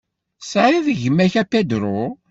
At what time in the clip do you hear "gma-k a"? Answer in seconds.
1.01-1.43